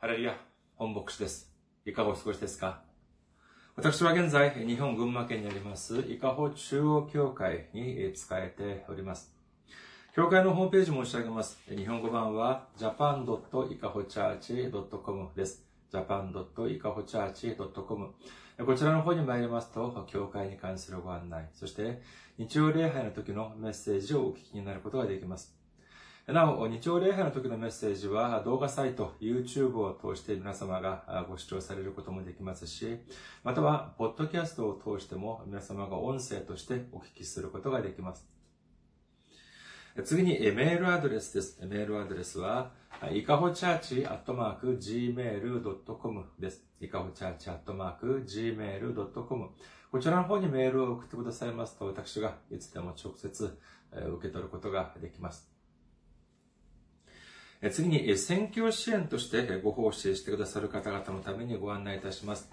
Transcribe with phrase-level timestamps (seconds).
[0.00, 0.38] ハレルヤ、
[0.76, 1.52] 本牧師です。
[1.84, 2.82] いかがお過ごしですか？
[3.74, 9.34] 私は現在、日本群馬県にあります、伊香保中央教会に使えております。
[10.14, 11.58] 教会のホームページ申し上げます。
[11.68, 15.64] 日本語版は japan.ikahochurch.com です。
[15.92, 18.14] japan.ikahochurch.com
[18.66, 22.02] こちらの方に参りますと、教会に関するご案内、そして
[22.38, 25.57] 日曜礼拝の時のメッセージをお聞きになることができます。
[26.34, 32.98] なお、日曜礼拝の時のメッセージは動画サイト、YouTube を通して皆様がご視聴されることもできますし、
[33.42, 38.28] または、ポッドキャストを通しても皆様が音声としてお聞きすることができます。
[40.04, 41.64] 次に、メールアドレスです。
[41.66, 42.72] メールアドレスは、
[43.10, 46.62] いかほチャーチアットマーク gmail.com です。
[46.78, 49.48] いかほチャーチアットマーク gmail.com
[49.90, 53.58] こちらの方にメールを送ってくださいますと、私がいつでも直接
[53.90, 55.57] 受け取ることができます。
[57.72, 62.48] 次に、選挙支援としてご奉仕してくださる方々のためにご案内いたします。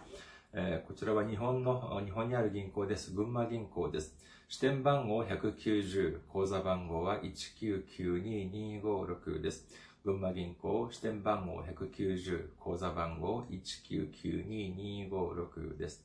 [0.88, 3.11] こちらは日本の、日本にある銀行です。
[3.11, 4.17] 群馬銀行です。
[4.47, 9.67] 支店番号190、口座番号は1992256です。
[10.03, 16.03] 群馬銀行、支店番号190、口座番号1992256です。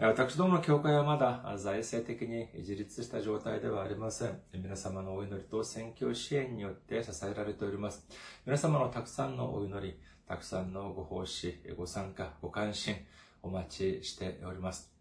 [0.00, 4.40] 私どもの教会はまだ財政的に自立した状態ではありません。
[4.54, 8.06] 皆様のお祈りと選挙支援によって支えられております。
[8.46, 12.94] 皆様のたくさんのお祈り、たくさんのご奉仕、ご参加、ご関心、
[13.42, 14.97] お待ちしております。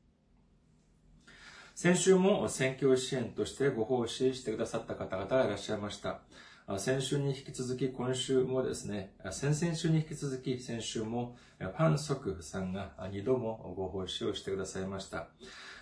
[1.79, 6.21] 先週も選挙支援としてご奉仕してくださった方々がいらっしゃいました。
[6.79, 15.27] 先週に引き続き今週もですね、先々週に引き続き先週もファン・ソクさんが2度もご奉仕をしてくださいました。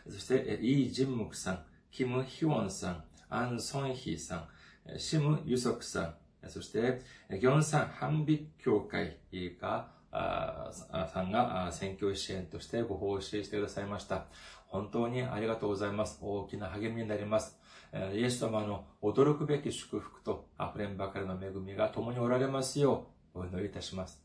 [0.10, 1.60] そして、イ・ジンムクさん、
[1.92, 4.50] キム・ヒウォンさん、アン・ソンヒさ
[4.90, 9.16] ん、シム・ユソクさん、そして、ギョンサン・ハンビ教会
[9.62, 14.26] がさんが選挙支援としてご奉仕してくださいました。
[14.76, 16.20] 本当にありがとうございます。
[16.22, 17.58] 大きな励みになります。
[18.14, 24.22] イエス様の驚くべき祝福と溢れんばかりの恵みが共におられますようお祈りいたします。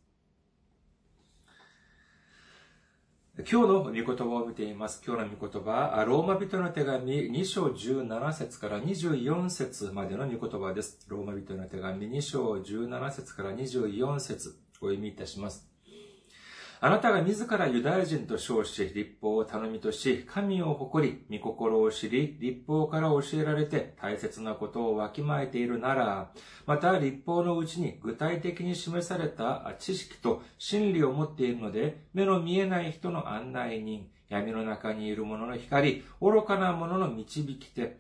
[3.38, 5.00] 今日の御言葉を見ています。
[5.06, 11.06] 今日の御言葉、ローマ人の手紙2章17節から24節までの御言葉です。
[11.08, 15.69] ローマ人の手紙2章17節から24節お読みいたします。
[16.82, 26.30] あなたが自らユダヤ人と称し、立法を頼みとし、神を誇り、御心を知り、立法から教えられて大切なことをわきまえているなら、
[26.64, 37.98] また立法のうちに具体的に示された知識と真理を持っているので、目の見えない人の案内人、闇の中にいる者の光、愚かな者の導き手、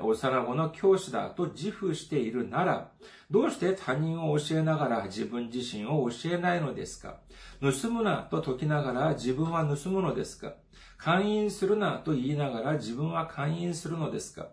[0.00, 2.90] 幼子の教師だと自負しているなら、
[3.30, 7.18] どうして他人を教えながら自分自身を教えないのですか？
[7.60, 10.54] 盗むなと説きながら自分は盗むのですか？
[10.98, 14.48] 勧誘するなと言いながら自分は勧誘するのですか？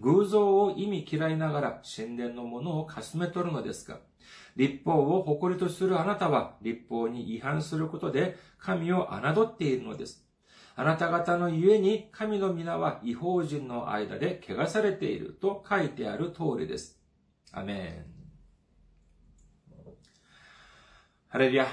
[0.00, 4.00] 偶像を意味嫌いながら神殿のものをかすめ取るのですか？
[4.56, 10.23] 立法を誇りとするあなたは立法に違反することで神を侮っているのです。
[10.76, 17.00] あなた方のゆえに神の皆は違法人の間で汚されていると書いてある通りです。
[17.52, 18.14] アメン。
[21.28, 21.66] ハレルヤ。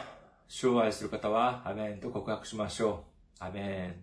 [0.47, 3.05] 主を愛する方は、アメンと告白しましょ
[3.39, 3.43] う。
[3.43, 3.95] アメン。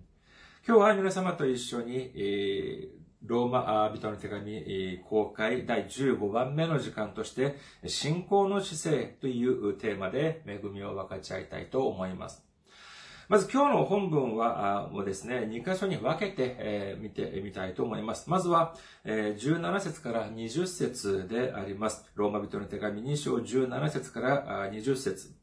[0.67, 2.89] 今日は皆様と一緒に、えー、
[3.23, 12.48] ローマ人の手紙、公開第15番目の時間として、信仰の姿勢というテーマで恵みを分かち合いたいと思います。
[13.29, 18.31] まず今日の本文は、をですね、2箇所に分けて、えー、見てみたいと思います。
[18.31, 18.75] まずは、
[19.05, 22.07] えー、17節から20節であります。
[22.15, 25.38] ローマ人の手紙2章17節から20節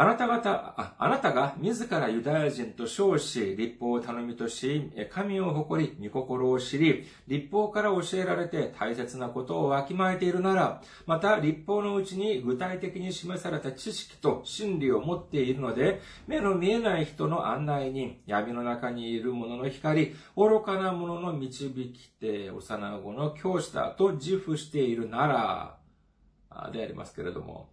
[0.00, 27.70] あなた方、ああなたが自らユダヤ人と称し、立法を頼みとし、神を誇り、御心を知り、立法から教えられて大切なことをわきまえているなら、また立法のうちに具体的に示された知識と真理を持っているので、目の見えない人の案内人、闇の中にいる者の光、愚かな者の導き手、幼子の教師だと自負しているなら、でありますけれども、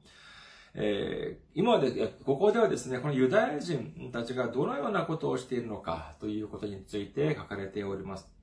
[0.77, 8.34] えー、今まで、ここではですね、このユダヤ人たちがどのようなことをしているのかということについて書かれております。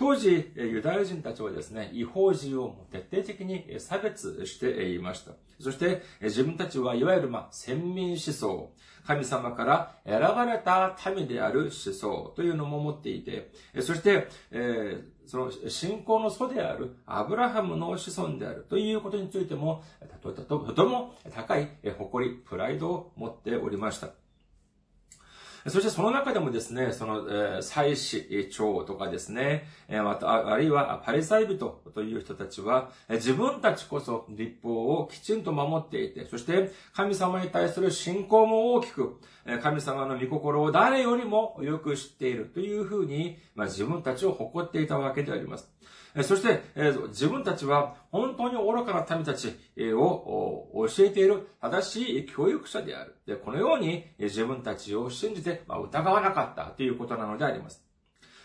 [0.00, 5.32] 当時、ユダヤ人たちはですね、違法人を徹底的に差別していました。
[5.60, 8.72] そして、自分たちはいわゆる、まあ、先民思想、
[9.06, 13.52] 神様から選ばれた民である思想というのも持っていて、
[13.82, 19.84] そして、えー、その信仰の祖であるアブラハムの子孫であるということについても、
[20.22, 21.68] とても高い
[21.98, 24.19] 誇り、プライドを持っておりました。
[25.68, 39.20] そしてその中でもですね、その、えー、祭司長とかですね、え、また、あるいはパリサイ人という人たちは、自分たちこそ立法をきちんと守っていて、そして神様に対する信仰も大きく、
[39.62, 45.70] 神様の御心を誰よりもよく知っているというふうに、まあ、自分たちを誇っていたわけであります。
[46.22, 46.62] そして、
[47.08, 49.54] 自分たちは本当に愚かな民たち
[49.94, 53.40] を教えている正しい教育者である。
[53.44, 57.89] このように自分たちを信じて疑わなかったということなのであります。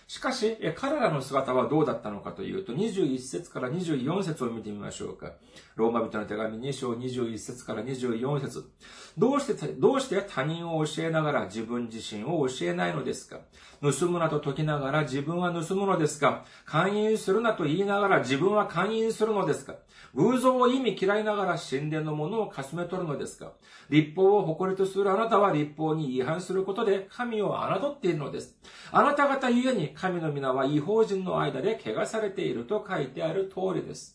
[0.07, 5.34] しかし、彼らの姿はどうだったのかというと、21節から24節を見てみましょうか。
[5.75, 8.69] ローマ人の手紙2章21節から24節。
[9.18, 13.40] どうして、どうして他人を教えながら自分自身を教えないのですか？
[13.81, 16.46] 盗むなと解きながら自分は盗むのですか？
[16.66, 19.75] 勧誘するなと言いながら自分は勧誘するのですか？
[20.13, 23.54] 偶像を意味嫌いながら神殿のものをかすめ取るのですか？
[23.90, 28.56] 立法を誇りとするあなたは立法に違反することで神を侮っているのです。
[28.92, 34.15] あなた方ゆえに神の皆は違法人の間で汚されていると書いてある通りです。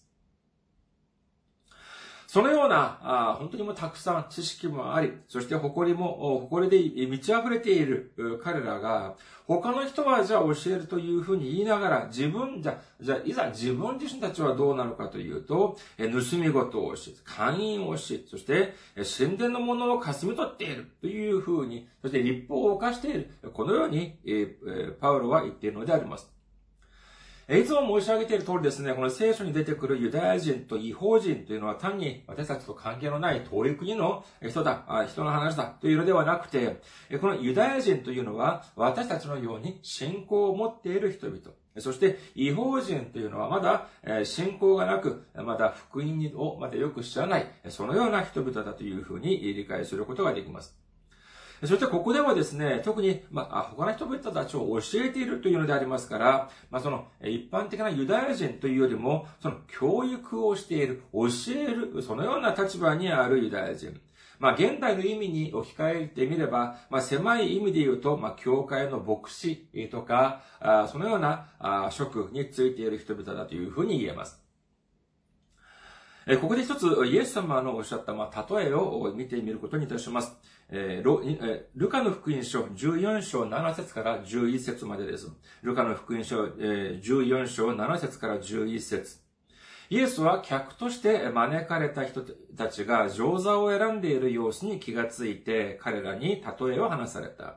[2.32, 8.12] そのような、本当にもたくさん知識もあり、そして誇りも、誇りで満ち溢れている
[8.44, 9.16] 彼らが、
[9.48, 16.04] 他の人はじゃあ教えるというふうに言いながら、自分、じゃ、じゃいざ自分自身たちはどうなるかというと、盗
[16.38, 18.74] み事をし、勧誘をし、そして、
[19.18, 23.28] 神殿のものをかすみ取っているというふうに、そして立法を犯している。
[23.52, 24.16] このように、
[25.00, 26.30] パウロは言っているのであります。
[27.50, 36.80] いつも申し上げている通りですね、この聖書に出てくるユダヤ人と違法人というのは単に私たちと関係のない遠い国の人だ、人の話だというのではなくて、
[37.20, 41.40] このユダヤ人というのは私たちのように信仰を持っている人々。
[41.78, 43.88] そして、違法人というのはまだ
[44.24, 50.78] 信仰がなく、まだ福音をまだよく知らない、そのような人々だというふうに理解することができます。
[51.60, 64.00] そしてここではですね、特に、まあ、他の人々たちを教えているというのでありますから、まあ、その、一般的なユダヤ人というよりも、その、教育をしている、教える、そのような立場にあるユダヤ人。
[64.38, 74.40] まあ、現代の意味に置き換えてみれば、まあ、狭い意味で言うと、まあ、教会の牧師とか、あそのようなあ職についている人々だというふうに言えます。
[76.40, 80.36] ここで一つ、イエス様のおっしゃった、まあ、例えを見てみることにいたします。
[80.68, 85.28] えー、ルカの福音書14章7節から11節までです。
[85.62, 89.18] ルカの福音書、えー、14章7節から11節
[89.88, 92.22] イエスは客として招かれた人
[92.56, 97.56] たちが上座を選んでいる様子に気がついて彼らに例えを話された。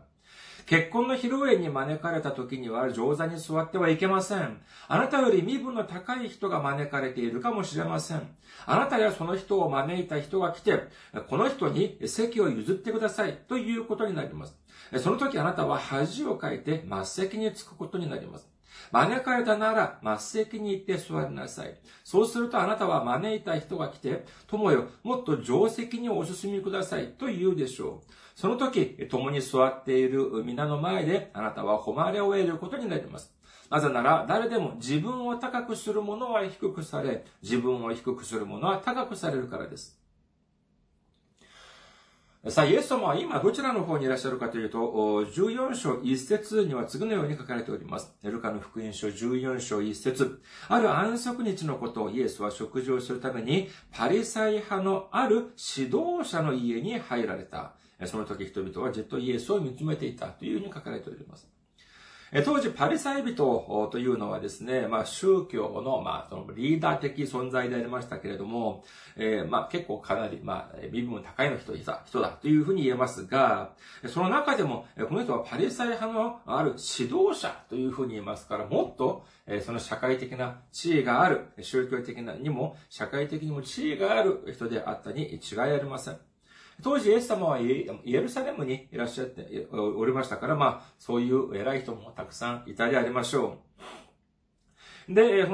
[0.65, 4.61] 結婚の披露宴に招かれた時には上座に座ってはいけません。
[4.87, 8.21] あなたより身分の高い人が招かれているかもしれません。
[8.65, 10.83] あなたやその人を招いた人が来て、
[11.27, 14.57] この人に席を譲ってくださいということになります。
[14.99, 18.47] その時あなたは恥をかいて末席に着くことになります。
[18.91, 21.77] 招かれたなら末席に行って座りなさい。
[22.03, 28.13] そうするとあなたは招いた人が来て、友よ、もっと定席にお進みくださいと言うでしょう。
[28.35, 33.33] その時、共に座っている皆の前で、あなたは誉れを得ることになります。
[33.69, 39.99] なぜなら、誰でも自分を高くする者は低くされ、自分を低くする者は高くされるからです。
[42.49, 48.13] さあ、イエス様は今どちらの方にいらっしゃるかというと、14章1節には次のように書かれております。
[48.21, 57.75] エルカの福音書14章1節ある安息日のことをイエスは食事をするために、パリサイ派のある指導者の家に入られた。
[58.07, 61.53] その時人々はじっとイエスを見つめていたというふうに書かれております。
[62.41, 63.35] 当時、パリサイ人
[63.91, 68.83] というのはですね、まあ、宗教の、まあ、そのリーダー的存在でありましたけれども、
[69.15, 73.73] えー、まあ、結構かなり、まあ、身分高いの人だ、人だというふうに言えますが、
[74.07, 79.23] その中でも、この人はパリサイ派のある指導者というふうに言いますから、もっと、
[79.61, 86.17] その社会的な地位がある、宗教的なにも、社会的にも地位がある人であったに違いありません。
[86.81, 87.71] 当時イエス様はイ
[88.05, 93.59] エルサレムにいらっしゃっておりましたから、まあ、そういう偉い人もたくさんいたりありましょ
[95.09, 95.13] う。
[95.13, 95.45] で、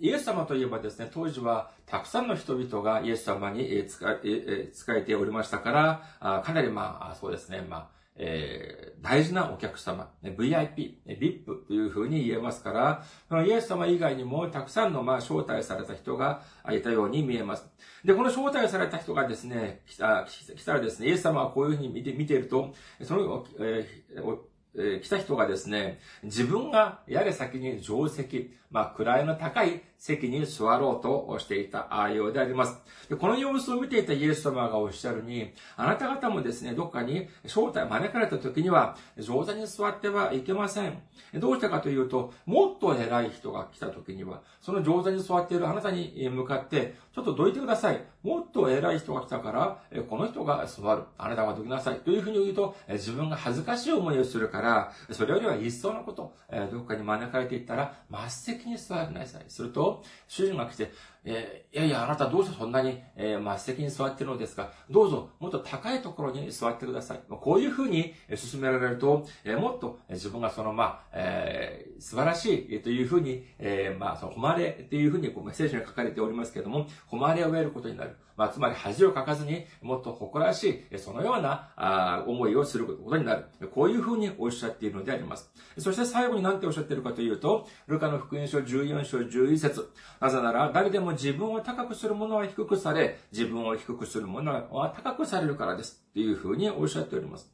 [0.00, 17.66] イエス様といえばですね、当時はたくさんの人々がイエス様に使えておりましたから、かなりまあ、そうですね、まあ、えー、大事なお客様、VIP、VIP というふうに言えますから、イエス様以外にもたくさんの、まあ、招待された人がいたように見えます。
[18.04, 24.38] で、この招待された人がですね、来た来たらですね、イエス様はこういうふうに見て見ていると、その、えー
[24.76, 32.80] えー、来た人がですね、自分がやれ先に定石、まあ、位の高い席に座ろうとしていたようであります。
[33.20, 41.02] この様子を見ていたイエス様がおっしゃるに、あなた方もですね、どっかに招待、招かれた時には、上座に座ってはいけません。
[41.34, 48.02] どうしたかというと、もっと偉い人が来た時には、その上座に座っているあなたに向かって、ちょっとどいてください。
[48.22, 51.02] もっと偉い人が来たから、この人が座る。
[51.18, 52.00] あなたはどきなさい。
[52.00, 56.32] というふうに言うと、自分が恥ずかしい思いをするから、それよりは一層のこと、
[56.70, 57.94] どっかに招かれていったら、
[58.28, 59.44] 末席に座りなさい。
[59.48, 59.89] すると、
[60.28, 60.92] 主人が来て、
[61.24, 67.20] えー、いやいや、あなたどうしてそんなに、えー、末席に座ってるのですかどうぞ、もっと高いところに座ってください。
[67.28, 78.16] こういうふうに進められると、えー、もっと自分がその、まあ、えー、素晴らしいというふうに、えー、まあ、その、誉れっていうふうにこうメッセージに書かれておりますけれども、誉れを得ることになる。
[78.40, 83.44] まあ、つまり恥をかかずに、もっと誇らしい、そのようなあ思いをすることになる。
[83.74, 85.52] こういうふうにおっしゃっているのであります。
[85.76, 96.02] そして最後に何ておっしゃっているかというと、ルカの福音書14章11節なぜなら、誰でも自分を高くする者は低くされ、自分を低くする者は高くされるからです。
[96.10, 97.52] っていうふうにおっしゃっております。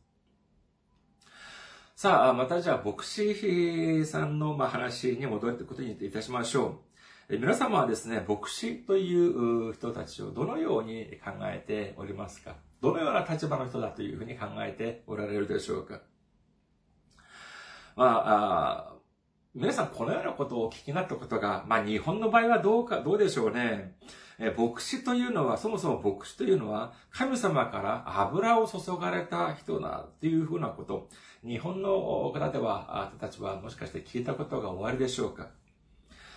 [1.94, 6.80] さあ、またじゃあ、牧師さんの話に戻っていくことにいたしましょ
[7.28, 7.38] う。
[7.38, 12.54] 皆様はですね、牧師という人たちをどのように考えておりますか？
[12.80, 16.02] どのような立場の人だというふうに考えておられるでしょうか？
[17.96, 18.95] ま、あ
[19.58, 23.94] 皆さんこのようなことをお聞きになったことが、まあ日本の場合はどうか、どうでしょうね。
[24.38, 31.08] え牧師というのは、そもそも牧師というのは、神様から油を注がれた人だというふうなこと、
[31.42, 35.48] 日本の方では、たちはもしかして聞いたことがおありでしょうか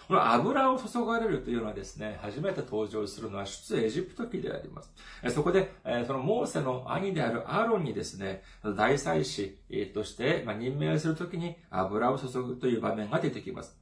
[0.10, 4.92] この油を注がれるというのはですね、初めて登場するのは出エジプト記であります。
[5.30, 5.72] そこで、
[6.08, 8.42] そのモーセの兄であるアーロンにですね、
[8.76, 9.56] 大祭司
[9.94, 13.78] として任命するときに油を注ぐという場面が出てきます。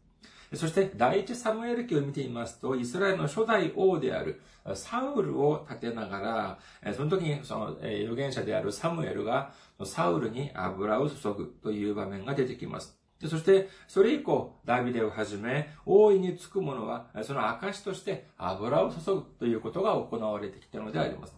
[0.53, 4.41] そして、第一サムエル記を見てみますと、イスラエルの初代王である
[4.75, 9.53] サウルを立てながら、その時にその預言者であるサムエルが
[9.85, 12.99] サウルに油を注ぐという場面が出てきます。
[13.25, 21.35] そして、それ以降、ダビデをはじめ、大いにつくものは、その証として油を注ぐということが行われてきたのであります。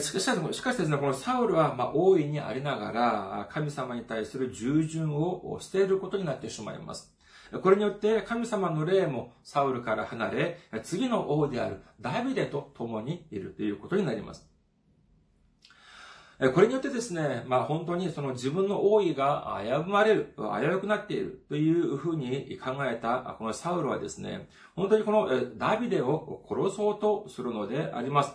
[0.00, 7.14] しかし、しかしですね、このサウルは、まあ、大いにありながら、神様に対する従順を捨てることになってしまいます。
[7.60, 14.51] これによって神様の霊もサウルから離れ、次の王であるダビデと共にいるということになります。
[16.50, 28.34] これによってですね、まあ本当にその自分の王位が危ぶまれる、危うくなっているというふうに考えたこのサウルはですね、本当にこのダビデを殺そうとするのであります。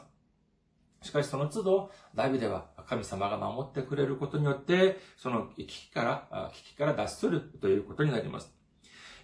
[1.02, 8.57] しかしその都度、ダビデは神様が守ってくれることによって、その危機から、危機から脱するということになります。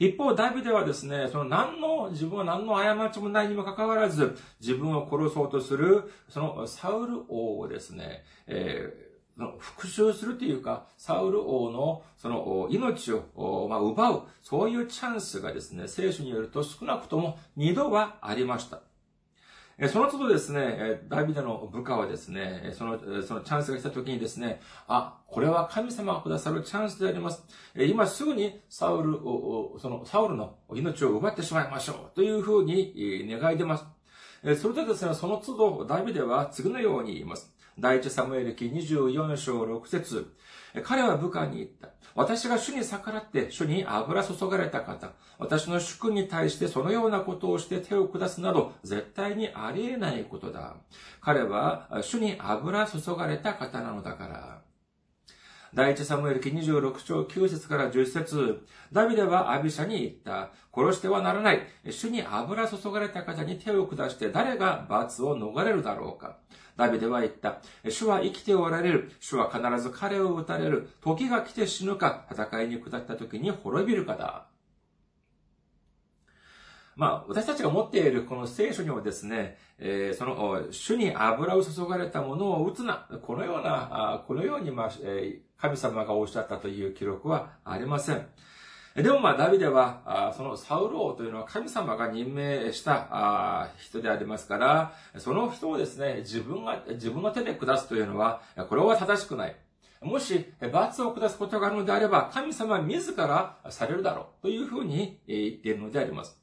[0.04, 18.82] 一方、ダビデはですね、その何の、自分は何の過ちもないにもかかわらず、自分を殺そうとする、そのサウル王をですね、えー、復讐するというか、サウル王のその命を、まあ、奪う、そういうチャンスがですね、聖書によると少なくとも2度はありました。
[19.90, 27.44] その都度ですね、ダビデの部下はですね、その、そのチャンスが来た時にですね、あ、これは神様がくださるチャンスであります。
[27.76, 33.86] 今すぐにサウルを、そのサウルの命を奪ってしまいましょうというふうに願い出ます。
[34.62, 37.52] それでですね、その都度ダビデは次のように言います。
[37.80, 40.36] 第一サムエル記24章6節
[40.82, 41.90] 彼は部下に言った。
[42.16, 50.76] 私が主に逆らって主に油注がれた方、私の主君に対してそのようなことをして手を下すなど、絶対にありえないことだ。
[51.22, 54.63] 彼は主に油注がれた方なのだから。
[55.76, 60.52] 第一サムエル記26章9節から10節ダビデはアビシャに言った。
[60.72, 61.62] 殺してはならない。
[61.90, 66.38] 主に油注がれた方に手を下して誰が罰を逃れるだろうか。
[66.78, 67.60] ダビデは言った。
[67.90, 69.12] 主は生きておられる。
[69.20, 70.90] 主は必ず彼を撃たれる。
[71.02, 74.46] 時が来て死ぬか、戦いに下った時に滅びるかだ。
[76.96, 83.08] まあ、私たちが持っているこの聖書にはですね、えー、その、主に油を注がれたものを打つな。
[83.24, 88.28] このような、このように、まあ、えー、神様がおっしゃったという記録はありません。
[88.98, 99.56] でもまあ、ダビデは、そのサウル王というのは神様が任命した人でありますから、その人をですね、自分が、自分の手で下すというのは、これは正しくない。
[100.02, 106.43] もし、罰を下すことがあるのであれば、神様自らされるだろうというふうに言っているのであります。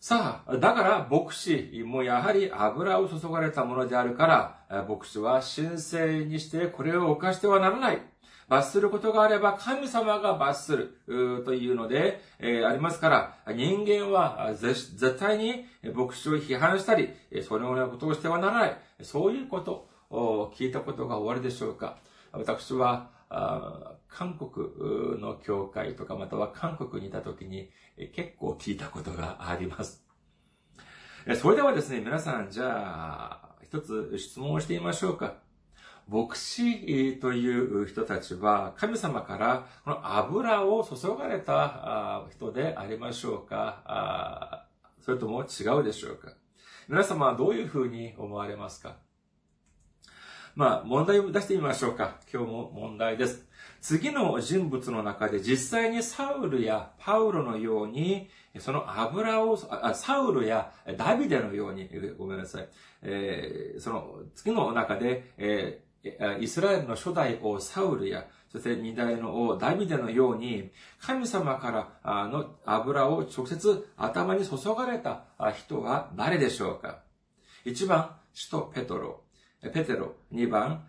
[0.00, 4.26] さあ、だから牧師もやはり油を注がれたものであるか
[4.70, 8.00] ら、牧師は神聖にしてこれを犯してはならない。
[8.48, 17.10] 罰することがあれば神様が罰するというので、えー、ありますから、人間は絶対に牧師を批判したり、
[17.46, 18.76] そのようなことをしてはならない。
[19.02, 21.98] そういうことを聞いたことが終わるでしょうか。
[22.32, 27.70] 私は、韓国の教会とかまたは韓国にいた時に
[28.12, 30.04] 結構聞いたことがあります。
[31.40, 35.34] それではですね、皆さん、じゃあ、一つ質問をしてみましょうか。
[36.08, 44.66] 牧師という人たちは神様からこの油を注がれた人でありましょうか
[45.00, 46.32] それとも違うでしょうか
[46.88, 48.96] 皆様はどういうふうに思われますか？
[50.54, 52.16] まあ、問題を出してみましょうか。
[52.32, 53.46] 今日も問題です。
[53.80, 58.28] 次の人物の中で実際にサウルやパウロのように、
[58.58, 59.56] その油を、
[59.94, 61.88] サウルやダビデのように、
[62.18, 62.68] ごめんなさい。
[63.02, 65.90] えー、その次の中で、えー
[66.40, 71.70] イスラエルの初代王サウルや、そして二代の王ダビデのように、神様か
[72.02, 77.02] らの油を直接頭に注がれた人は誰でしょうか
[77.66, 79.22] 一番、使徒ペトロ。
[79.60, 80.14] ペテロ。
[80.32, 80.86] 2番、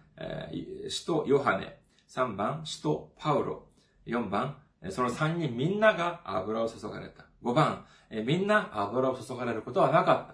[0.88, 1.78] 使徒ヨハネ。
[2.08, 3.68] 3番、使徒パウロ。
[4.06, 4.58] 4番、
[4.90, 7.26] その3人みんなが油を注がれた。
[7.44, 10.28] 5番、みんな油を注がれることはなかっ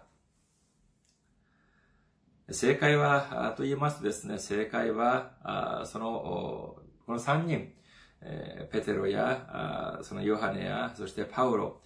[2.48, 2.54] た。
[2.54, 7.74] 正解は、と言いますとですね、正解は、その、この3人、
[8.22, 11.82] えペテロや、そのヨハネや、そしてパウロ、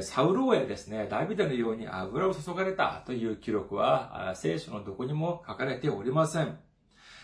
[0.00, 6.58] サウロへですね、ダビデのように油を注がれたという記録は、聖書のどこにも書かれておりません。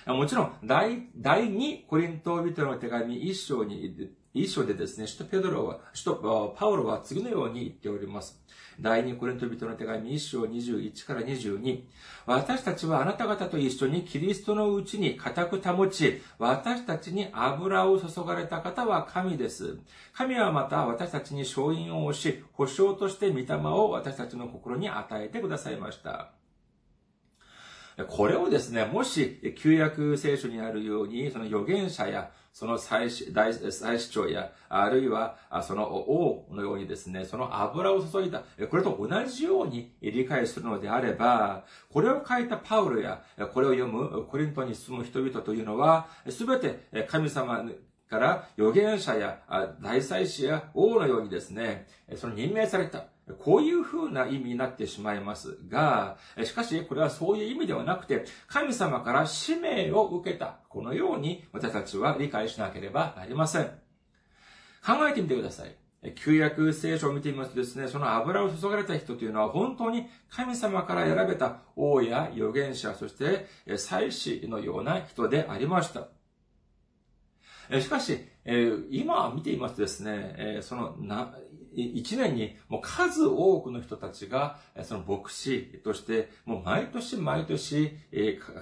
[0.07, 3.95] もちろん、第、第2コリント人の手紙一章に、
[4.35, 8.40] 一章でですね、首都ペドロは、首都パウロは次のように言っております。
[8.80, 11.82] 第二コリント人の手紙1章21から22。
[12.26, 19.78] 私たちはあなた方と一緒にキリストのうちに固く保ち、私たちに油を注がれた方は神です。
[20.12, 26.32] 神はまた私たちに勝因を押し、保証として御霊を私たちの心に与えてくださいました。
[28.06, 43.23] これをですね、もし、旧約聖書にあるように、その預言者や、その祭司、大祭司長や、あるいは、その王のようにですね、その油を注いだ、これと同じように理解するのであれば、これを書いたパウロや、
[43.54, 47.64] これを読むコリントに住む人々というのは、すべて神様
[48.10, 49.38] から預言者や
[49.80, 53.04] 大祭司や王のようにですね、その任命された。
[53.34, 60.60] こういう風な意味になってしまいますが、しかしこれはそういう意味ではなくて、神様から使命を受けた。
[60.69, 63.64] このように私たちは理解しなければなりません。
[64.86, 65.75] 考えてみてください。
[66.14, 76.08] 旧約聖書を見てみますとですね、その油を注がれた人というのは本当に神様から選べた王や預言者、そして祭司のような人でありました。
[77.80, 78.25] しかし、
[78.91, 80.95] 今見ていますとですね、その、
[81.80, 87.93] 一年にもう数多くの人たちが、その牧師として、もう毎年毎年、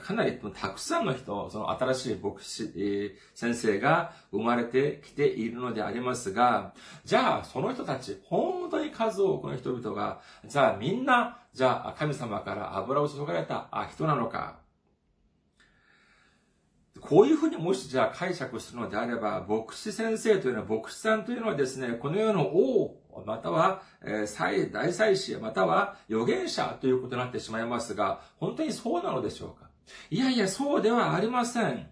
[0.02, 6.74] かなりたくさんの人、その新しい牧師、先生が生まれてきているのでありますが、
[7.05, 14.59] じゃあその人たち、本当に数多くの人々が、じゃあみんな、じゃあ神様から油を注がれた人なのか、
[17.00, 29.68] こういうふうにもしじゃあ解釈するのであれば、牧師先生というのは、牧師さんというのはですね、この世の王、または、えー、大祭司、または預言者ということになってしまいますが、本当にそうなのでしょうか？
[30.11, 31.88] いやいや、そうではありません。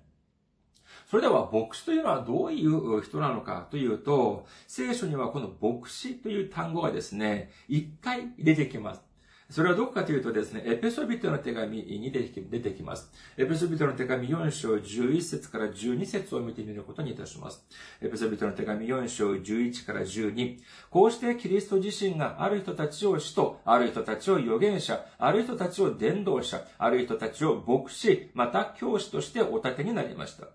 [1.10, 9.02] それでは牧師というのはどういう人なのかというと、聖書にはこの牧師という単語がですね、一回出てきます。
[9.50, 13.10] それはどこかというとですね、エペソビトの手紙に出てきます。
[13.36, 17.64] エペソビトの手紙4章11節から12節を見てみることにいたします。
[18.00, 20.58] エペソビトの手紙4章11から12。
[20.90, 30.48] こうしてキリスト自身がある人たちを使徒、ある人たちを預言者、ある人たちを伝道者、ある人たちを牧師、また教師としてお立てになりました。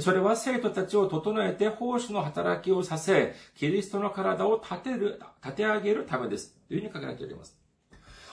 [0.00, 6.54] それは生徒たちを整えて奉仕の働きをさせ、キリストの体を立てる、立て上げるためです。
[6.68, 7.63] というふうに書かれております。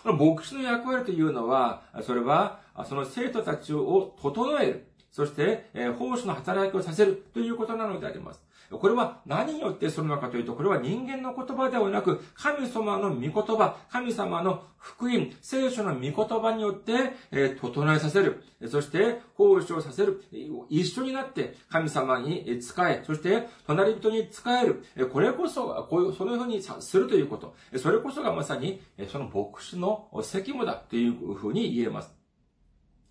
[0.04, 4.88] この牧師の役割というのは、それは、その生徒たちを整える。
[5.12, 8.42] そして、奉仕の働きをさせるということなのであります。
[8.77, 18.43] これは何によってするのかというと、これは人間の言葉ではなく、神様の御言葉、神様の福音、聖書の御言葉によって、え整えさせる。
[18.67, 20.23] そして、奉仕をさせる。
[20.69, 25.10] 一緒になって神様に仕え、そして隣人に仕える。
[25.10, 27.55] これこそ、こういう、そのようにするということ。
[27.77, 28.81] それこそがまさに、
[29.12, 32.20] その牧師の責務だというふうに言えます。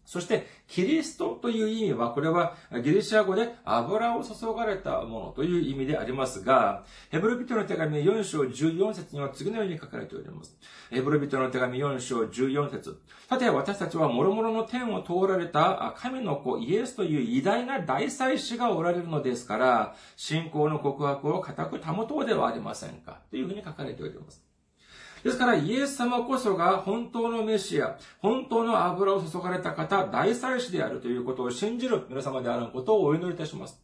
[0.04, 10.56] そして、キリストという意味は、これはギリシア語で油を注がれたものという意味でありますが、ヘブル人の手紙4章14節には次のように書かれております。
[10.90, 24.49] ヘブル人の手紙4章14節さて、私たちは諸々の天を通られた神の子イエスという偉大な大祭司がおられるのですから、信仰の告白を固く保とうではありませんかというふうに書かれております。
[25.24, 33.80] ですから、イエス様こそが本当のメシア、本当の油を注がれた方、大祭司であるということを信じる皆様であることをお祈りいたします。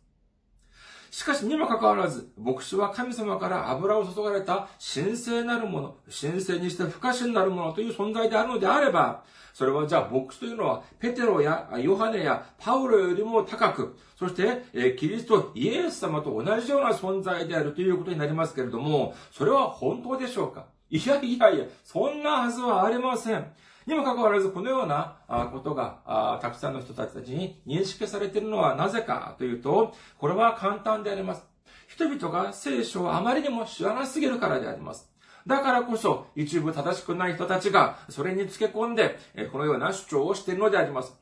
[1.11, 9.23] しかし、にもかかわらず、牧師は神様から油を注がれた神聖なるもの、神聖にして不可侵なるものという存在であるのであれば、
[9.55, 20.67] それはじゃあ牧師というのは、ペテロやヨハネやパウロよりも高く、そして、えキリスト、イエス様と同じような存在であるということになりますけれども、それは本当でしょうか？
[20.91, 23.53] いやいやいや、そんなはずはありません。
[23.87, 25.17] にもかかわらず、このような
[25.53, 31.45] ことが、たくさんの人たちたちに認識されているのはなぜかというと、これは簡単であります。
[31.89, 35.11] 人々が聖書をあまりにも知らなすぎるからであります。
[35.47, 39.19] だからこそ、一部正しくない人たちが、それにつけ込んで、
[39.53, 41.17] このような主張をしているのであります。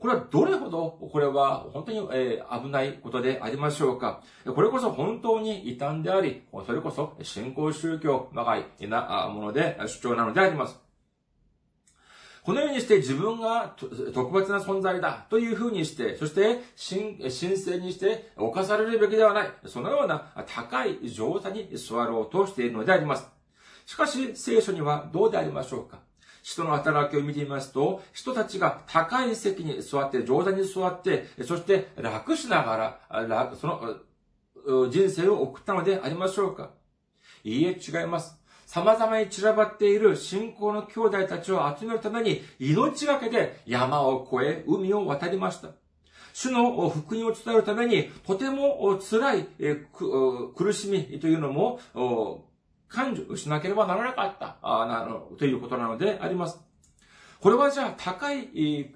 [0.00, 4.22] これはどれほど、これは本当に、え、危ないことでありましょうか。
[4.46, 10.80] これこそ本当に異端であり、それこそ信仰宗教まがいなもので主張なのであります。
[12.42, 13.76] このようにして自分が
[14.14, 19.52] 特別な存在だというふうにして、そして神神聖にして犯されるべきではない。
[19.66, 23.28] そのような高い状態に座ろうとしているのであります。
[23.84, 25.98] しかし、聖書にはどうでありましょうか？
[26.42, 33.96] 人の働きを見てみますと、人たちが高い席に座って、上座に座って、そして楽しながら、その
[34.90, 36.70] 人生を送ったのでありましょうか
[37.44, 38.36] いいえ、違います。
[38.66, 45.70] 様々に散らばっている信仰の兄弟たちを集めるために、命がけで山を越え、海を渡りました。
[46.32, 49.46] 主の福音を伝えるために、とても辛い
[50.54, 51.80] 苦しみというのも
[52.90, 56.60] 感受しなければならなかった、あなのということなのであります。
[57.40, 58.94] これはじゃあ高い、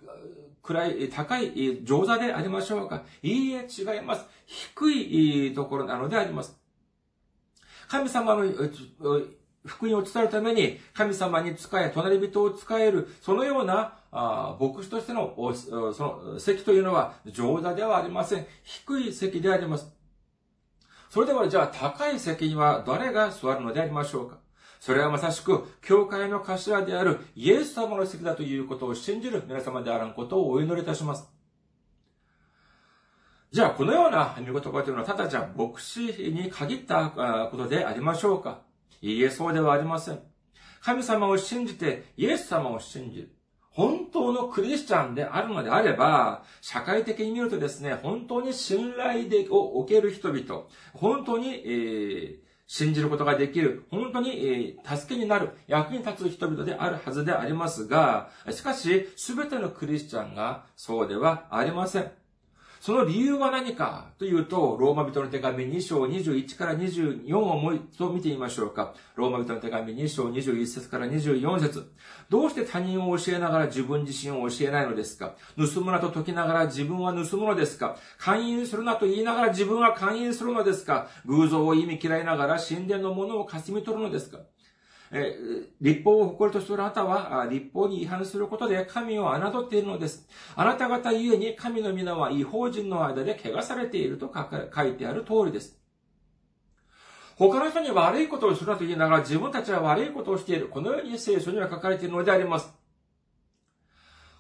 [0.62, 4.26] 暗い、高い上座でありましょうかいいえ、違います。
[4.46, 6.58] 低いところなのであります。
[7.88, 8.42] 神様の
[9.64, 13.98] 福音を伝えるために、神様に仕え、隣人を仕える、そのような、
[14.60, 15.34] 牧師としての、
[15.94, 18.46] その席というのは上座ではありません。
[18.64, 19.93] 低い席であります。
[21.14, 24.38] それではじゃあ高い席には誰が座るのでありましょうか？
[24.80, 31.28] それはまさしく、教会の頭であるイエス様の席だということを信じる皆様であらんことをお祈りいたします。
[33.52, 36.00] じゃあ、このような見言葉というのは、ただじゃあ、牧師
[36.32, 38.62] に限ったことでありましょうか？
[39.00, 40.18] いいえ、そうではありません。
[40.82, 43.36] 神様を信じて、イエス様を信じる。
[43.74, 50.62] 本当のクリスチャンであるのであれば、社会的に見るとですね、本当に信頼でを受ける人々、
[50.94, 52.36] 本当に、えー、
[52.68, 62.23] 信じることができる、本当に、えー、助けになる、役に立つ人々であるはずでありますが、しかし、すべてのクリスチャンがそうではありません。
[62.84, 68.92] その理由は何かというと、ローマ人の手紙2章21から24をもう一度見てみましょうか。
[69.16, 71.90] ローマ人の手紙2章21節から24節。
[72.28, 75.34] どうして他人を教えながら自分自身を教えないのですか？
[75.56, 77.96] 盗むなと解きながら自分は盗むのですか？
[78.18, 81.08] 勧誘するなと言いながら自分は勧誘するのですか？
[81.24, 84.40] 偶像を意味嫌いながら神殿のものを霞み取るのですか？
[85.16, 85.36] え
[85.80, 90.28] 立法を誇りとするあなたは、立法に違反することで神を侮っているのです。
[90.56, 95.78] あなた方ゆえに神の皆は違法人の間で汚されていると書いてある通りです。
[97.36, 100.68] 他の人に悪いことをするなと言いながら自分たちは悪いことをしている。
[100.68, 102.83] このように聖書には書かれているのであります。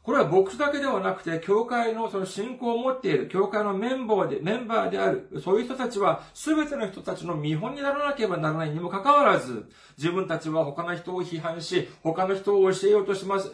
[0.04, 9.64] これは牧師だけではなくて、教会のその信仰を持っている、教会のメンバーで、メンバーである、そういう人たちは、すべての人たちの見本にならなければならないにもかかわらず、
[9.96, 13.50] 自分たちは他の人を批判し、他の人を教えようとします、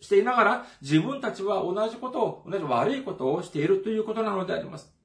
[0.00, 4.97] していながら、自分たちは同じことを、同じ悪いことをしているということなのであります。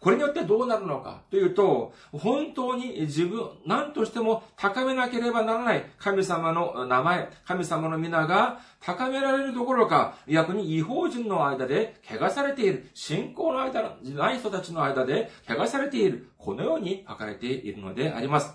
[0.00, 18.54] これによってどうなるのかというと、本当に自分、何としても高めなければならない神様の名前、神様の皆が高められるどころか、逆に違法人の間で汚されている、信仰の間じゃない人たちの間で汚されている、このように書かれているのであります。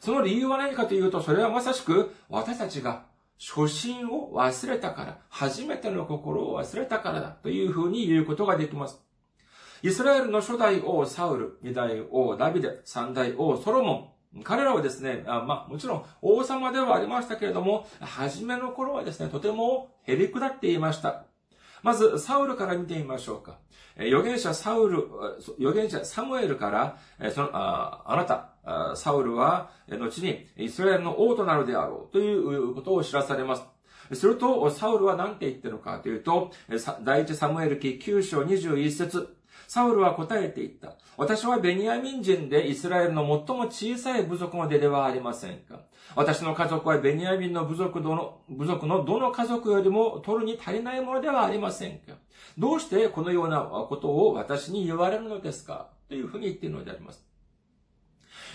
[0.00, 3.06] その理由は何かというと、それはまさしく私たちが
[3.38, 9.00] 初心を忘れたから、初めての心を忘れたからだというふうに言うことができます。
[9.84, 21.26] イスラエルの初代王サウル、二代王ダビデ、三代王ソロモン、彼らはですね、まあ、もちろん王様ではありましたけれども、初めの頃はですね、とても減り下っていました。
[21.82, 23.58] まず、サウルから見てみましょうか。
[23.98, 25.06] 預言者サウル、
[25.58, 26.70] 預言者サムエルか
[27.20, 33.64] ら、その、ああなた、サウルは、後にイスラエルの王となるであろうということを知らされます。
[34.14, 36.52] すると、サウルは何て言ってるのかというと、
[37.02, 39.36] 第一サムエル記9章21節
[39.74, 40.94] サウルは答えていった。
[41.16, 45.80] 私はベニヤミン人でイスラエルの最も小さい部族の出ではありませんか。
[46.14, 52.12] 私の家族はベニヤミンの部族どの、部族のどの家族よりも取るに足りないものではありませんか。
[52.56, 57.26] どうしてこのようなことを私に言われるのですかというふうに言っているのであります。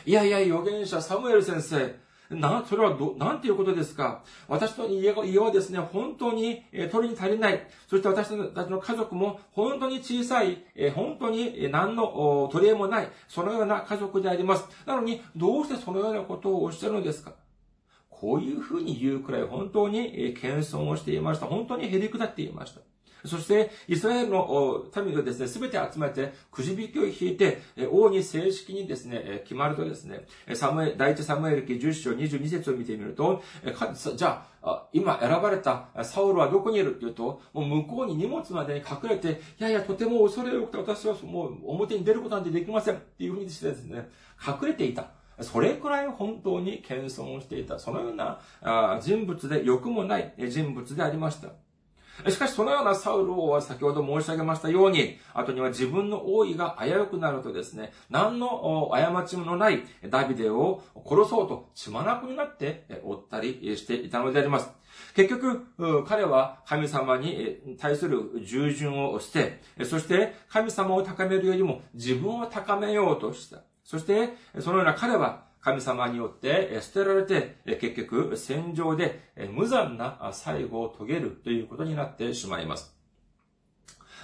[0.06, 1.96] いやいや、預言者サムエル先生、
[2.30, 4.24] な、それはど、なんていうことですか？
[4.48, 7.68] 私の家家はですね、本当に、えー、取りに足りない。
[7.88, 14.66] そして私たちの家族も本当に小さい、えー、本当に何の取り柄もない、そのような家族であります。
[14.86, 17.34] なのに、どうしてそのようなことをおっしゃるのですか？
[18.10, 21.46] こういうふうに言うくらい本当に謙遜をしていました。
[21.46, 22.82] 本当にへりくだっていました。
[23.26, 33.44] そして、イスラエルの民がですね、すべて集めて、くじ引きを引いて、王に正式にですね、決まるとですね、サムエ第一サムエル記10章22節を見てみると、
[34.16, 36.92] じゃあ、今選ばれたサウルはどこにいる？
[36.92, 44.10] って言うと、もう向こうに荷物まで隠れて、いやいや、とても恐れ多くて私はもう表に出ることなんてできませんっていうふうにしてですね、
[44.46, 45.12] 隠れていた。
[45.42, 48.42] それくらい本当に謙遜をしていた、そのような
[49.02, 51.48] 人物で欲もない人物でありました。
[52.28, 64.70] しかしそのようなサウル王は先ほど申し上げましたように、後には自分の王位が危うくなるとですね、何の過ちのないダビデを殺そうと血眼になって追ったりしていたのであります。
[65.16, 65.66] 結局、
[66.08, 73.62] 彼は神様に対する従順をして、そして神様を高めるよりも自分を高めようとした。
[73.84, 82.99] そして、そのような彼は神様によって捨てられて、結局戦場で無残な最後を遂げるということになってしまいます。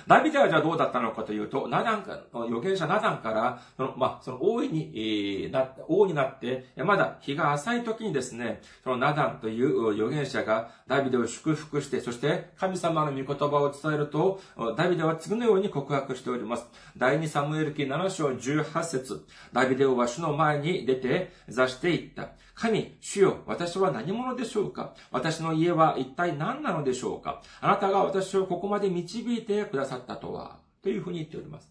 [0.08, 14.42] ダビデはじゃあどうだったのかというと、ナダンか、預言者ナダンから、その、まあ、その王位に、えー、な、王になって、まだ日が浅い時にですね、そのナダンという預言者がダビデを祝福して、そして神様の御言葉を伝えると、
[14.78, 16.68] ダビデは次のように告白しております。
[16.98, 22.30] 第2サムエル記7章18節ダビデ王は主の前に出て座していった。
[22.56, 24.94] 神、主よ、私は何者でしょうか？
[25.12, 27.42] 私の家は一体何なのでしょうか？
[27.60, 31.70] あなたが私をここまで導いてくださったとは、というふうに言っております。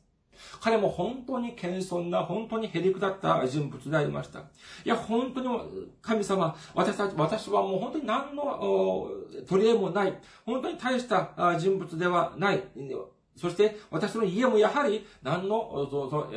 [0.61, 4.41] 彼も本当に謙遜な、本当にへりくだった人物でありました。
[4.41, 4.43] い
[4.85, 5.49] や、本当に
[6.03, 9.09] 神様、私たち、私はもう本当に何の
[9.49, 12.63] 取り柄もない、本当に大した人物ではない。
[13.37, 16.37] そして、私の家もやはり、何の、そそえ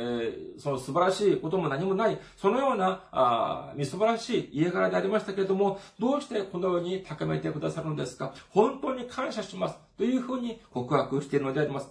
[0.56, 8.32] ー、その素晴らしいことも何もない、そのような、あみすばらしい家柄でありましたけれども、どうしてこのように高めてくださるのですか？
[8.50, 9.78] 本当に感謝します。
[9.96, 11.88] というふうに告白しているのであります。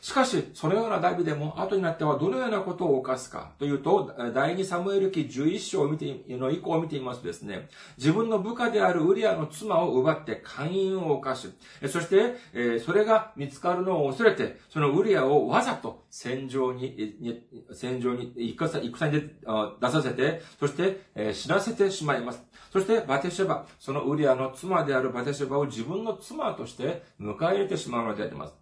[0.00, 11.48] しかし、そのようなダビデも後になってはどのようなことを犯すかというと、第2サムエル記11章を見て、の以降を見てみますとですね、自分の部下であるウリアの妻を奪って勧誘を犯し、
[11.88, 22.42] そして、それが見つかるのを恐れて、そのウリアをわざと戦場に、戦場に、戦に出させて、そして、死なせてしまいます。
[22.72, 28.59] そして、バテシェバ、そのウリアの妻であるバテシェバを自分の妻として迎え入れてしまうのであります。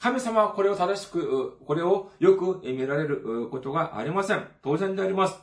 [0.00, 4.46] 神様はこれを正しく、これをよく見られることがありません。
[4.62, 5.38] 当然であります。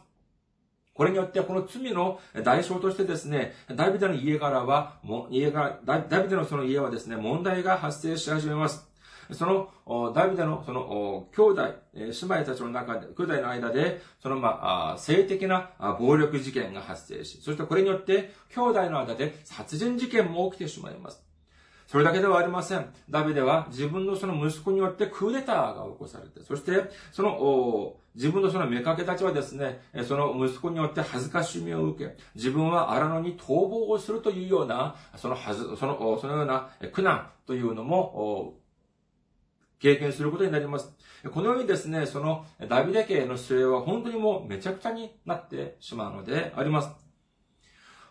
[0.93, 4.99] これによってこの罪の代償としてですね、ダビデの家柄は、
[5.31, 8.87] 家柄、ダビデのその家はですね、問題が発生し始めます。
[9.31, 21.23] その、ダビデのその、兄弟、姉妹たちの中で、兄弟の間で、その、まあ、性的な暴力事件が発生し、そしてこれによって、兄弟の間で殺人事件も起きてしまいます。
[21.93, 22.91] それだけではありません。
[23.08, 38.56] ダビデは自分のその息子によってクーデターが起こされて、そして、その、自分のその妾たちはですね、その息子によって恥ずかしみを受け、自分は荒野に逃亡をするというような、そのはず、その、そのような苦難というのも、
[39.77, 40.91] 経験することになります。
[41.32, 47.02] このようにですね、そのダビデ家の末は本当にもうめちゃくちゃになってしまうのであります。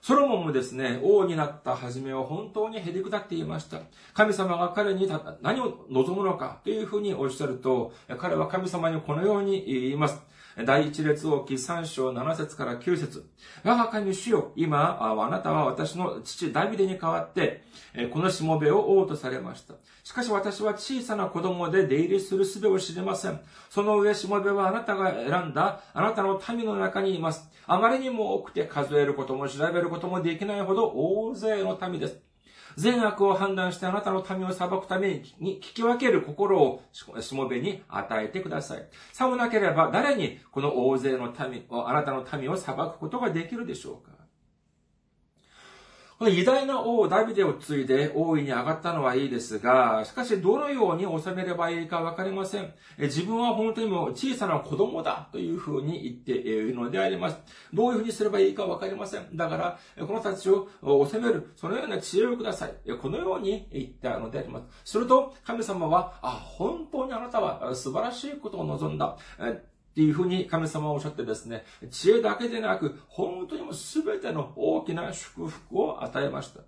[0.02, 3.78] ソロモンもですね、王になった初めは本当にへりくだっていました。
[4.14, 5.08] 神様が彼に
[5.42, 10.20] 何を望むのかというふうにおっしゃると、彼は神様にこのように言います。
[10.66, 13.24] 第一列王記三章七節から九節
[13.62, 17.62] 我が神主よ、今、あなたは私の父ダビデに代わって、
[18.12, 19.74] このしもべを王とされました。
[20.02, 23.40] しかし私は小さな子供で出入りする術を知りません。
[23.70, 27.48] その上しもべはあなたが選んだあなたの民の中にいます。
[27.66, 32.18] あまりにも多くて数えることも調べることもできないほど大勢の民です。
[32.76, 36.82] 善悪を判断してあなたの民を裁くために聞き分ける心を
[37.20, 38.88] しもべに与えてください。
[39.12, 44.11] さもなければ誰にこの大勢の民、あなたの民を裁くことができるでしょうか
[46.22, 52.72] この偉大な王ダビデを継いで王位に上がったのはいいですが、しかしどのように収めればいいかわかりません。
[52.96, 57.38] 自分は本当にもう小さな子供だというふうに言っているのであります。
[57.74, 59.36] どういうふうにすればいいかわかりません。
[59.36, 60.68] だから、この人たちを
[61.10, 62.74] 収める、そのような知恵をください。
[63.00, 64.92] このように言ったのであります。
[64.92, 69.16] すると、神様は、あ、本当にあなたは素晴らしいことを望んだ。
[69.92, 76.60] っていうふうに神様はおっしゃってですね、知恵だけでなく、本当にも全ての大きな祝福を与えました。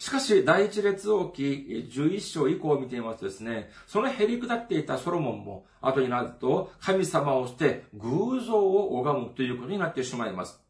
[0.00, 10.60] しかし、第一列王記11章以降を見ていますとですね、そのへり下っていたソロモンも、後になると、神様をして偶像を拝むということになってしまいます。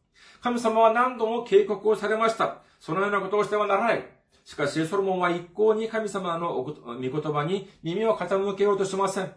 [0.41, 2.61] 神様は何度も警告をされました。
[2.79, 4.05] そのようなことをしてはならない。
[4.45, 9.33] しかし、ソロモンは一向に神様の御言葉に耳を傾けようとしません。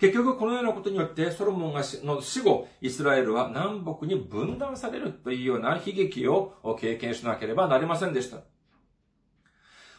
[0.00, 8.38] 結局このようなことによってソロモンがの死後、イスラエルは南北に分断されるというような悲劇を経験しなければなりませんでした。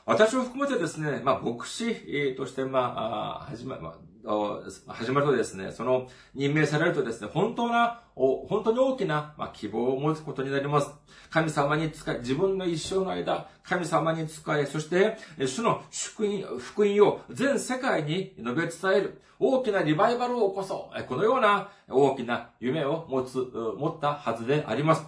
[0.05, 10.91] 私を含めてですね、まあ、牧師として、まあ、始ま、まあ、始まるとですね、その任命されるとですね、本当な、本当に大きな、まあ、希望を持つことになります。
[11.29, 21.03] 神様に使い、自分の一生の間、神様に使い、そして、主の福音、福音を全世界に述べ伝える、大きなリバイバルを起こそう。
[21.03, 23.37] このような大きな夢を持つ、
[23.77, 25.05] 持ったはずであります。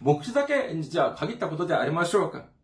[0.00, 2.55] 牧師だけ、じゃあ限ったことでありましょうか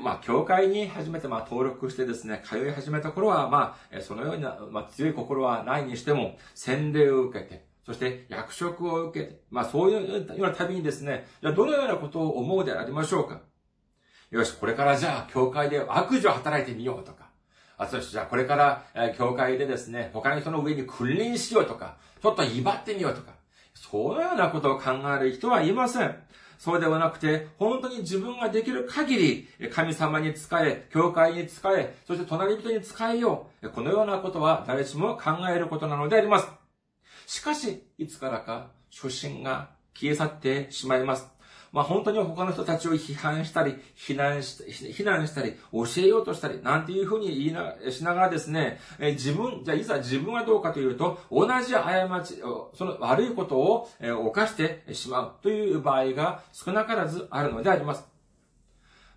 [0.00, 13.40] まあ、教会に初めて、まあ、登録してですね、通い始めた頃は、まあ、そのような、まあ、強い心はないにしても、洗礼を受けて、そして役職を受けて、まあ、そういうような旅にですね、じゃどのようなことを思うでありましょうか？
[14.30, 17.28] よし、これからじゃあ、教会で悪事を働いてみようとか、
[17.76, 23.32] あ、そしてじゃあ、これから、え教会でですね、他の人の上に君臨しようとか、ちょっと威張ってみようとか、
[23.74, 26.16] そのようなことを考える人はいません。
[26.64, 33.68] そうではなくて、本当に自分ができる限り、神様に仕え、教会に仕え、そして隣人に仕えよう。
[33.68, 36.48] このようなことは誰しも考えることなのであります。
[37.26, 41.33] しかし、いつからか初心が消え去ってしまいます。
[41.74, 52.40] まあ本当に他の人たちを批判したり、非難した非難したり、教えようとしたり、なんていうふうに言いな、しながらですね、え自分、じゃあいざ自分はどうかというと、同じ過ち、
[52.74, 58.06] その悪いことを、え犯してしまうという場合が少なからずあるのであります。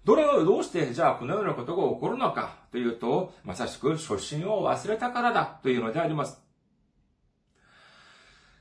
[0.04, 6.46] どれをどうして、じゃあこのようなことが起こるのかというと、まさしく初心を忘れたからだというのであります。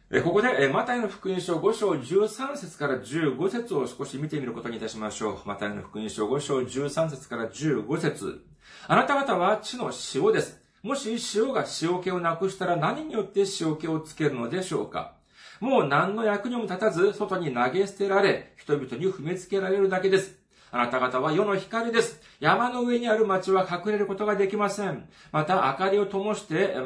[0.09, 5.39] ここで、マタイの福音書5章13節から15節を少し見てみることにいたしましょう。
[5.45, 8.47] マタイの福音書5章13節から15節
[8.87, 10.63] あなた方は地の塩です。
[10.85, 15.15] もし塩が塩気をなくしたら何によって塩気をつけるのでしょうか
[15.59, 20.37] もう何の役にも立たず、外に投げ捨てられ、人々に踏みつけられるだけです。
[20.71, 22.21] あなた方は世の光です。
[22.39, 25.09] 山の上にある町は隠れることができません。
[25.33, 26.77] また、明かりを灯して、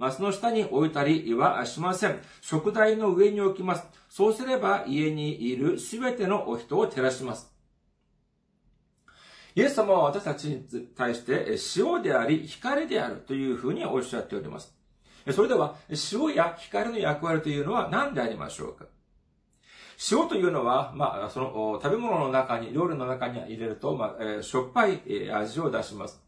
[0.00, 2.18] マスの下に置いたりはしません。
[2.40, 3.84] 食台の上に置きます。
[4.08, 7.52] そうすれば家にいるすべてのお人を照らします。
[9.54, 10.64] イエス様は私たちに
[10.96, 14.74] 対して塩であり光であるというふうにおっしゃっております。
[15.32, 15.76] それでは
[16.12, 18.86] 塩や光の役割というのは何でありましょうか？
[20.10, 26.22] 塩というのは、まあ、その食べ物の中に、料理の中に入れると、まあ、しょっぱい味を出します。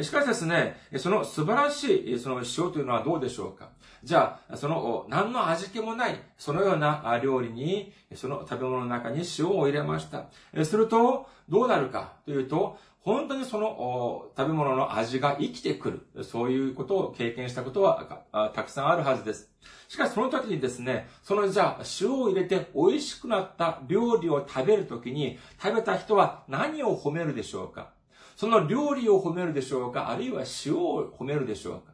[0.00, 3.70] しかしですね、その素晴らしい、その塩というのはどうでしょうか？
[4.04, 10.26] じゃあ、その、何の味気もない、そのような料理に、その食べ物の中に塩を入れました。
[10.64, 16.24] すると、どうなるかというと、本当にその食べ物の味が生きてくる。
[16.24, 19.50] そういうことを経験したことはたくさんあるはずです。
[19.88, 27.90] しかしその時にですね、そのじゃあ塩を入れて美味しくなった料理を食べるときに食べた人は何を褒めるでしょうか？
[28.38, 30.10] その料理を褒めるでしょうか？
[30.10, 31.92] あるいは塩を褒めるでしょうか？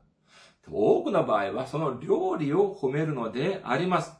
[0.70, 4.12] 多くの場合はその料理を褒めるのであります。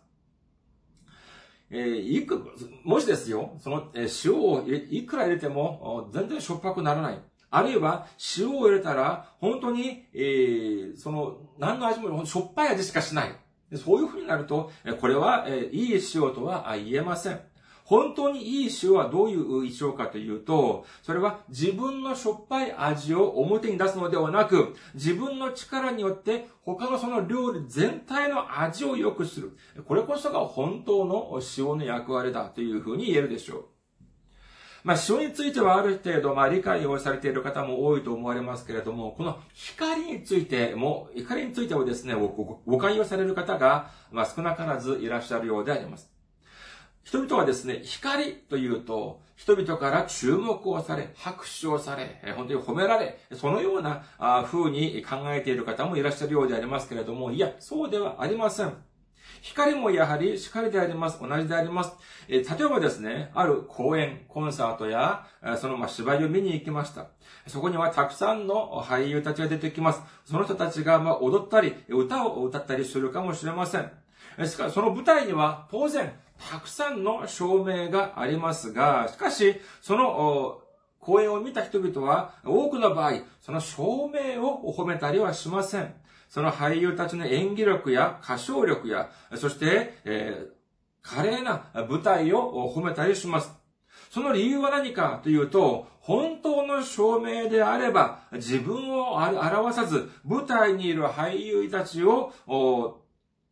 [1.69, 2.43] えー、いく、
[2.83, 7.19] もしですよ、その、えー、塩をいくら入れても全然しょっぱくならない。
[7.51, 8.07] あるいは
[8.39, 13.37] 塩を入れたら本当に、えー、その、何の味もしょっぱい味しかしない。
[13.77, 17.41] そういう風になると、これは、えいい塩とは言えません。
[17.85, 29.57] 本当にいい塩はどういう塩かというと、それは自分のしょっぱい味を表に出すのではなく、自分の力によって他のその料理全体の味を良くする。
[29.87, 33.65] これこそが本当の塩の役割だというふうに言えるでしょう。
[34.85, 46.14] まあ、塩についてはある程度、まあ、理解をされている方も多いと思われますけれども、この光についても、光についてはですね、誤解をされる方が、まあ、少なからずいらっしゃるようであります。
[47.05, 54.05] 人々はですね、光というと、人々から注目をされ、拍手をされ、本当に褒められ、そのような
[54.47, 58.73] 風に考えている方もいらっしゃるようでありますけれども、いや、そうではありません。
[59.43, 61.21] 光もやはり光であります。
[61.21, 61.93] 同じであります。
[62.29, 65.27] え例えばですね、ある公演、コンサートや、
[65.59, 67.09] そのま芝居を見に行きました。
[67.47, 70.01] そこにはたくさんの俳優たちが出てきます。
[70.25, 73.91] その人たちがま踊ったり、歌を歌ったりするかもしれません。
[74.47, 80.61] しかし、その舞台には当然、たくさんの照明がありますが、しかし、その、
[80.99, 85.95] 公演を見た人々は、多くの場合、その照明を褒めたりはしません。
[86.29, 90.53] その俳優たちの演技力や歌唱力や、そして、えー、
[91.03, 93.53] 華麗な舞台を褒めたりします。
[94.11, 102.33] その理由は何かというと、本当の証明であれば、自分を表さず、舞台にいる俳優たちを、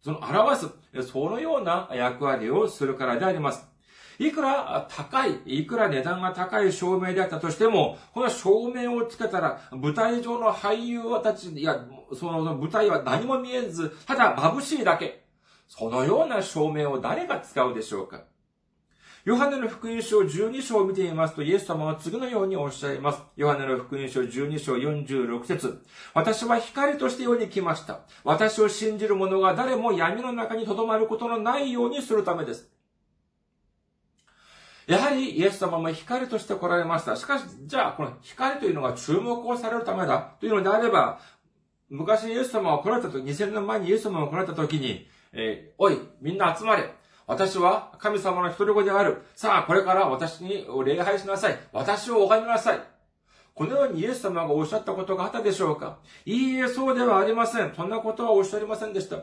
[0.02, 3.66] その表す、そのような役割をするからであります。
[4.18, 11.84] いくら高い、いくら値段が高い照明であったとしても、この照明をつけたら、舞台上の俳優たち、いや、
[12.18, 15.22] その舞台は何も見えず、ただ眩しいだけ。
[15.68, 18.24] そのような照明を誰が使うでしょうか
[19.24, 23.22] ヨハネの福音書12章を見てみますと、イエス様は次のようにおっしゃいます。
[23.36, 25.80] ヨハネの福音書12章46節
[26.12, 28.00] 私は光として世に来ました。
[28.24, 32.68] 私を信じる者が誰も闇の中に留まることのないようにするためです。
[34.88, 37.14] やはりイエス様も光として来られました。
[37.14, 41.20] しかし、じゃあ、この光というのが注目をされるためだというのであれば、
[41.88, 47.01] 昔イエス様が来られたと、2000年前にイエス様が来られたときに、えー、おい、みんな集まれ。
[47.26, 49.22] 私は神様の一人子である。
[49.34, 51.58] さあ、これから私に礼拝しなさい。
[51.72, 52.80] 私を拝みなさい。
[53.54, 57.74] このようにイエス様がおっしゃったことがあったでしょうかいいえ、そうではありません。
[57.76, 59.18] そんなことはおっしゃりませんでした。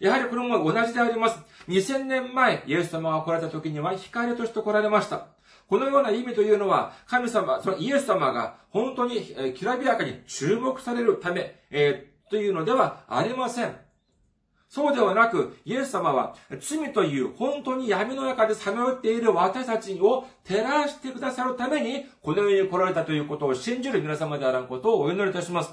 [0.00, 1.38] やはりこれも同じであります。
[1.68, 5.26] 2000年前、イエス様が来られた時には光として来られました。
[5.68, 13.83] このような意味というのは、神様、そのイエス様が本当にきらびやかに注目されるため、えー、というのではありません。
[14.74, 25.72] そうではなく、イエス様は罪という本当に闇の中でさまよっている私たちを照らしてくださるために、この世に来られたということを信じる皆様であらんことをお祈りいたします。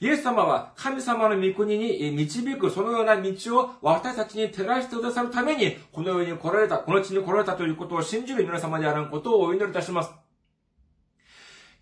[0.00, 10.23] イエス様は神様の御国に導くそのような道を私たちに照らしてくださるために、この世に来られた、この地に来られたということを信じる皆様であらんことをお祈りいたします。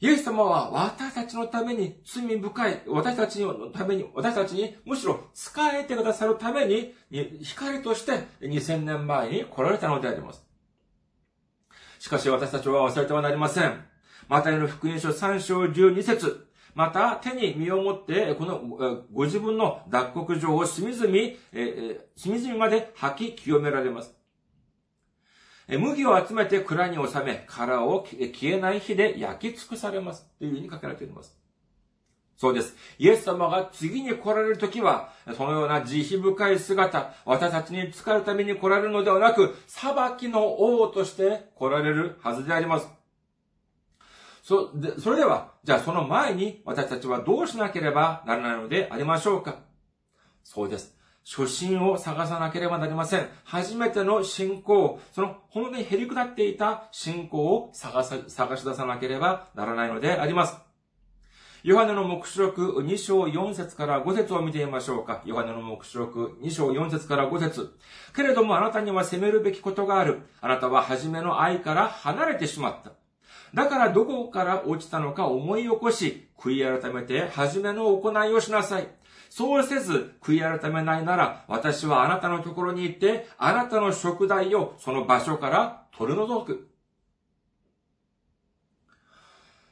[0.03, 6.92] イエス様は私たちのために罪深い、私たちのために、私たちにむしろ使えてくださるために、
[7.40, 10.44] 光として2000年前に来られたのであります。
[12.00, 13.80] しかし私たちは忘れてはなりません。
[14.28, 21.12] マタイの福音書3章12節また、手に身を持って、この、ご自分の脱穀状を隅々、
[21.53, 24.12] え隅々まで吐き清められます。
[25.69, 30.27] 麦を集めて蔵に収め、殻を消えない火で焼き尽くされます。
[30.39, 31.43] というふうに書かれています。
[32.37, 32.75] そうです。
[32.99, 42.89] イエス様が次に来られるときは、そのような慈悲深い姿、私たちに使うために来られるのではなく、裁きの王として来られるはずであります。
[44.43, 49.61] そ、で、それでは、じゃあその前に私たちはどうしなければならないのでありましょうか
[50.43, 50.97] そうです。
[51.25, 53.29] 初心を探さなければなりません。
[53.45, 60.57] 初めての信仰、その本当に減り下っていた信仰を探さ、探し出さなければならないのであります。
[61.62, 65.23] ヨハネの目視録2章4節から5節を見てみましょうか。
[65.25, 67.79] ヨハネの目視録2章4節から5節
[68.16, 70.23] けれどもあなたには責めるべきことがある。
[70.41, 72.91] あなたは初めの愛から離れてしまった。
[73.55, 78.89] だからどこから落ちたのか思い起こし、悔い改めて初めの行いをしなさい。
[79.35, 86.68] そうせず、悔い改めないなら、私はあなたのところに行って、あなたの食材をその場所から取り除く。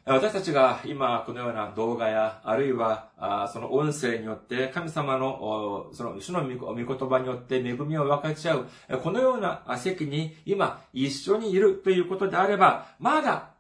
[0.06, 8.66] 私たちが今このような動画や、あるいはその音声によって神様のその主の御言葉によって恵みを分かち合う、
[9.02, 13.50] このような席に今一緒にいるということであれば、まだ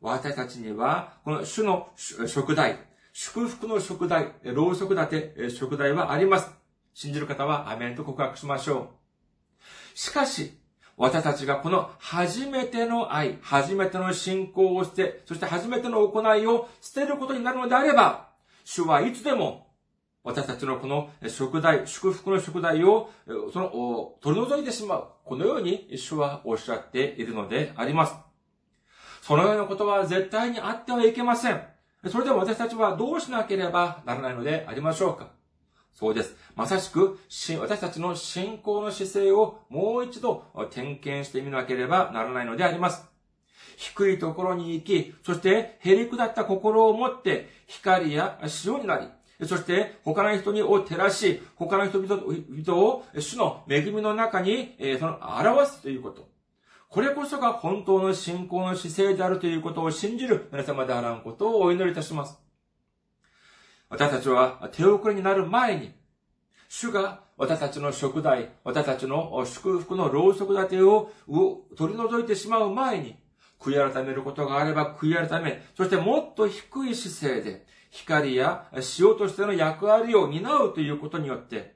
[0.00, 2.78] 私たちにはこの主の食材、
[3.16, 6.50] 祝福の食材、ろうそく立て食材はあります。
[6.94, 8.90] 信じる方はアメンと告白しましょ
[9.94, 9.96] う。
[9.96, 10.58] しかし、
[10.96, 18.30] 私たちがこの初めての愛、初めての信仰をして、そして初めての行いを捨てることになるのであれば、
[18.64, 19.68] 主はいつでも
[20.24, 23.12] 私たちのこの食材、祝福の食材を、
[23.52, 25.06] その、取り除いてしまう。
[25.24, 28.14] このように主はおっしゃっているのであります。
[29.22, 31.73] そのようなことは絶対にあってはいけません。
[32.10, 35.28] それでも私たちはどうしなければならないのでありましょうか？
[35.92, 36.36] そうです。
[36.56, 37.20] まさしく、
[37.60, 43.06] 私たちの信仰の姿勢をもう一度点検してみなければならないのであります。
[43.76, 49.06] 低いところに行き、そしてへり下った心を持って光や塩になり、
[49.46, 56.28] そして他の人にを照らし、他の人々を主の恵みの中に、その表すということ。
[56.94, 62.38] これこそが本当の信仰の姿勢であるということを信じる皆様であらんことをお祈りいたします。
[63.88, 65.92] 私たちは手遅れになる前に、
[66.68, 71.10] 主が私たちの食材、私たちの祝福のろうそく立てを
[71.76, 73.16] 取り除いてしまう前に、
[73.58, 78.68] 悔い改めることがあれば悔い改め、そしてもっと低い姿勢で、光や
[79.00, 81.74] 塩としての役割を担うということによって、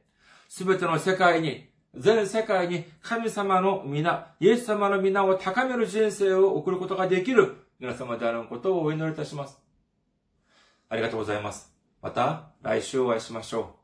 [0.49, 9.59] すべての世界に、全世界に神様の皆、イエス様の皆を高める人生を送ることができる皆様であることをお祈りいたします。
[10.89, 11.73] ありがとうございます。
[12.01, 13.78] また来週お会いしましょう。